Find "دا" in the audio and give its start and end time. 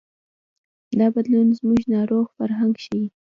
0.99-1.07